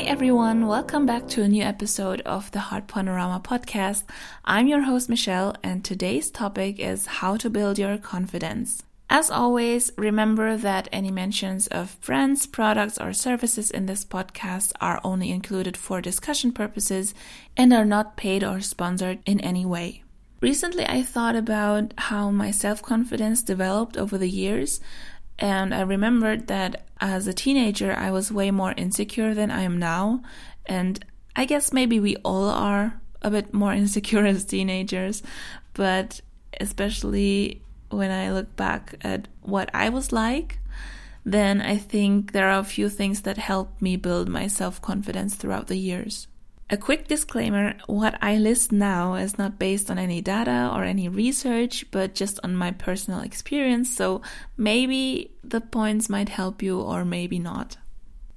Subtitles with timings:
[0.00, 0.66] Hi, everyone.
[0.66, 4.04] Welcome back to a new episode of the Heart Panorama podcast.
[4.46, 8.82] I'm your host, Michelle, and today's topic is how to build your confidence.
[9.10, 15.02] As always, remember that any mentions of brands, products, or services in this podcast are
[15.04, 17.12] only included for discussion purposes
[17.54, 20.02] and are not paid or sponsored in any way.
[20.40, 24.80] Recently, I thought about how my self confidence developed over the years,
[25.40, 29.78] and I remembered that as a teenager, I was way more insecure than I am
[29.78, 30.22] now.
[30.66, 31.02] And
[31.34, 35.22] I guess maybe we all are a bit more insecure as teenagers,
[35.72, 36.20] but
[36.60, 40.58] especially when I look back at what I was like,
[41.24, 45.34] then I think there are a few things that helped me build my self confidence
[45.34, 46.28] throughout the years.
[46.72, 51.08] A quick disclaimer what I list now is not based on any data or any
[51.08, 54.22] research, but just on my personal experience, so
[54.56, 57.76] maybe the points might help you or maybe not.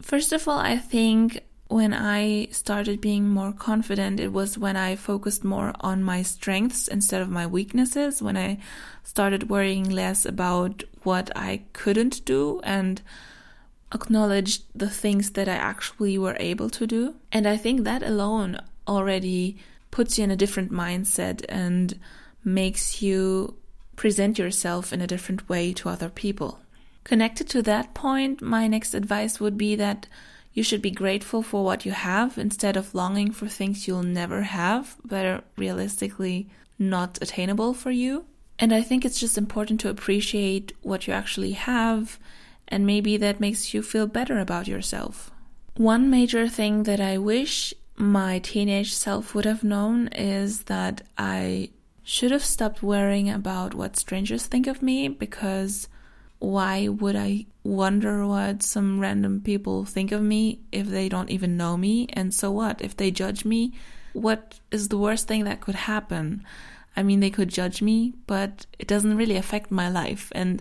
[0.00, 4.96] First of all, I think when I started being more confident, it was when I
[4.96, 8.60] focused more on my strengths instead of my weaknesses, when I
[9.04, 13.02] started worrying less about what I couldn't do and
[13.94, 17.14] acknowledged the things that I actually were able to do.
[17.30, 19.58] And I think that alone already
[19.90, 21.98] puts you in a different mindset and
[22.44, 23.56] makes you
[23.96, 26.58] present yourself in a different way to other people.
[27.04, 30.06] Connected to that point, my next advice would be that
[30.54, 34.42] you should be grateful for what you have instead of longing for things you'll never
[34.42, 36.48] have, but are realistically
[36.78, 38.24] not attainable for you.
[38.58, 42.18] And I think it's just important to appreciate what you actually have
[42.72, 45.30] and maybe that makes you feel better about yourself.
[45.76, 51.68] One major thing that I wish my teenage self would have known is that I
[52.02, 55.86] should have stopped worrying about what strangers think of me because
[56.38, 61.56] why would I wonder what some random people think of me if they don't even
[61.56, 62.08] know me?
[62.14, 62.80] And so what?
[62.80, 63.72] If they judge me,
[64.14, 66.44] what is the worst thing that could happen?
[66.96, 70.32] I mean, they could judge me, but it doesn't really affect my life.
[70.34, 70.60] And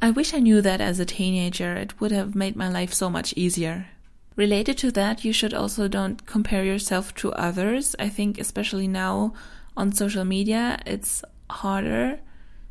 [0.00, 1.74] I wish I knew that as a teenager.
[1.74, 3.88] It would have made my life so much easier.
[4.36, 7.96] Related to that, you should also don't compare yourself to others.
[7.98, 9.32] I think especially now
[9.76, 12.20] on social media, it's harder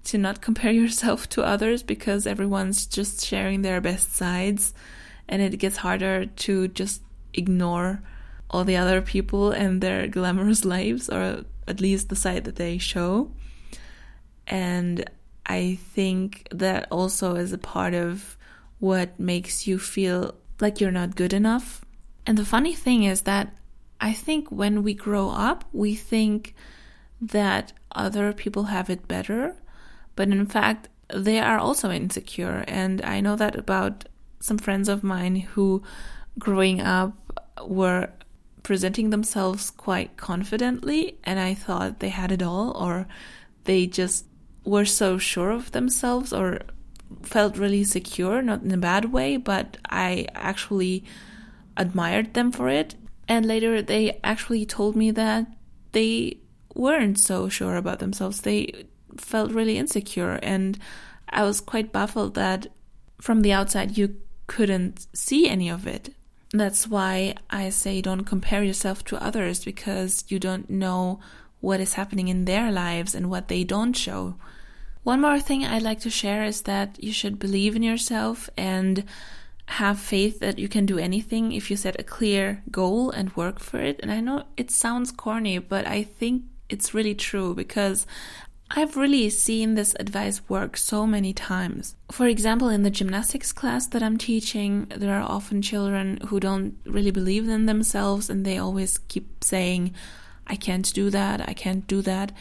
[0.03, 4.74] to not compare yourself to others because everyone's just sharing their best sides
[5.28, 7.02] and it gets harder to just
[7.34, 8.02] ignore
[8.52, 12.78] all the other people and their glamorous lives or at least the side that they
[12.78, 13.31] show.
[14.46, 15.09] And
[15.45, 18.38] I think that also is a part of
[18.79, 21.85] what makes you feel like you're not good enough.
[22.25, 23.56] And the funny thing is that
[24.01, 26.56] I think when we grow up, we think
[27.22, 29.56] that other people have it better,
[30.16, 32.63] but in fact, they are also insecure.
[32.67, 34.06] And I know that about
[34.39, 35.83] some friends of mine who,
[36.38, 37.13] growing up,
[37.66, 38.09] were
[38.63, 43.07] presenting themselves quite confidently, and I thought they had it all, or
[43.63, 44.25] they just
[44.65, 46.61] were so sure of themselves or
[47.21, 51.03] felt really secure, not in a bad way, but I actually
[51.77, 52.95] admired them for it.
[53.27, 55.47] And later they actually told me that
[55.91, 56.39] they
[56.73, 58.41] weren't so sure about themselves.
[58.41, 58.85] They
[59.17, 60.39] felt really insecure.
[60.43, 60.77] And
[61.29, 62.67] I was quite baffled that
[63.21, 66.13] from the outside you couldn't see any of it.
[66.51, 71.19] That's why I say don't compare yourself to others because you don't know
[71.65, 74.35] what is happening in their lives and what they don't show.
[75.01, 79.03] One more thing I'd like to share is that you should believe in yourself and
[79.81, 83.59] have faith that you can do anything if you set a clear goal and work
[83.59, 83.99] for it.
[84.03, 88.05] And I know it sounds corny, but I think it's really true because
[88.69, 91.95] I've really seen this advice work so many times.
[92.11, 96.75] For example, in the gymnastics class that I'm teaching, there are often children who don't
[96.85, 99.93] really believe in themselves and they always keep saying,
[100.47, 102.31] I can't do that, I can't do that.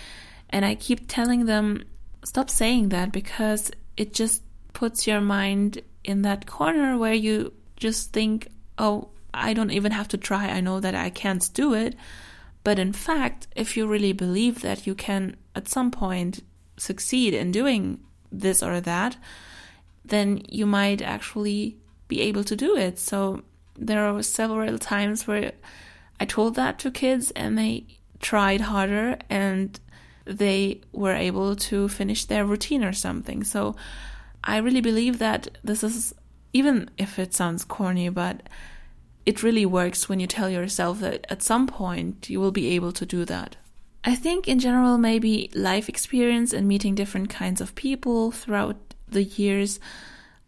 [0.51, 1.85] And I keep telling them,
[2.25, 4.43] stop saying that because it just
[4.73, 8.49] puts your mind in that corner where you just think,
[8.79, 10.49] oh, I don't even have to try.
[10.49, 11.97] I know that I can't do it.
[12.63, 16.43] But in fact, if you really believe that you can at some point
[16.77, 19.17] succeed in doing this or that,
[20.05, 21.79] then you might actually
[22.09, 22.99] be able to do it.
[22.99, 23.43] So
[23.77, 25.53] there are several times where
[26.21, 27.87] I told that to kids and they
[28.21, 29.79] tried harder and
[30.25, 33.45] they were able to finish their routine or something.
[33.45, 33.77] So
[34.43, 36.15] I really believe that this is,
[36.53, 38.43] even if it sounds corny, but
[39.27, 42.93] it really works when you tell yourself that at some point you will be able
[42.93, 43.57] to do that.
[44.05, 48.77] I think in general, maybe life experience and meeting different kinds of people throughout
[49.09, 49.81] the years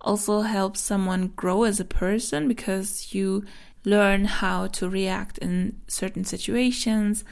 [0.02, 3.44] also helps someone grow as a person because you
[3.86, 7.24] learn how to react in certain situations.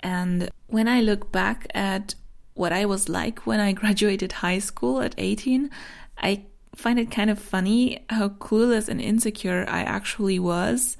[0.00, 2.16] And when I look back at
[2.54, 5.70] what I was like when I graduated high school at 18,
[6.18, 6.44] I
[6.74, 10.96] find it kind of funny how clueless and insecure I actually was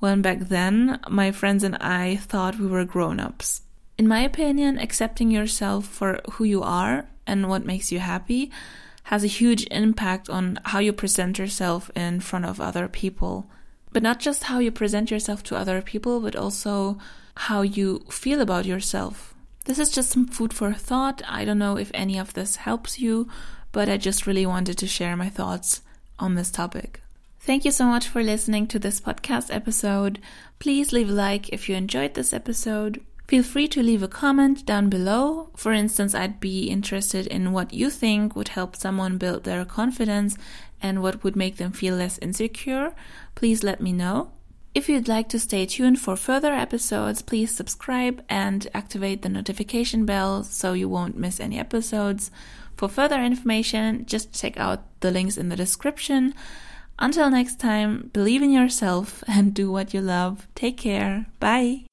[0.00, 3.62] when back then my friends and I thought we were grown ups.
[3.96, 8.50] In my opinion, accepting yourself for who you are and what makes you happy
[9.04, 13.50] has a huge impact on how you present yourself in front of other people.
[13.92, 16.98] But not just how you present yourself to other people, but also
[17.36, 19.34] how you feel about yourself.
[19.64, 21.22] This is just some food for thought.
[21.28, 23.28] I don't know if any of this helps you,
[23.72, 25.82] but I just really wanted to share my thoughts
[26.18, 27.02] on this topic.
[27.40, 30.20] Thank you so much for listening to this podcast episode.
[30.58, 33.02] Please leave a like if you enjoyed this episode.
[33.30, 35.50] Feel free to leave a comment down below.
[35.56, 40.36] For instance, I'd be interested in what you think would help someone build their confidence
[40.82, 42.92] and what would make them feel less insecure.
[43.36, 44.32] Please let me know.
[44.74, 50.04] If you'd like to stay tuned for further episodes, please subscribe and activate the notification
[50.04, 52.32] bell so you won't miss any episodes.
[52.76, 56.34] For further information, just check out the links in the description.
[56.98, 60.48] Until next time, believe in yourself and do what you love.
[60.56, 61.26] Take care.
[61.38, 61.84] Bye.